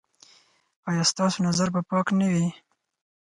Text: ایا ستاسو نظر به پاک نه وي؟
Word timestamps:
ایا 0.89 1.03
ستاسو 1.11 1.37
نظر 1.47 1.67
به 1.75 1.81
پاک 1.89 2.07
نه 2.19 2.27
وي؟ 2.31 2.47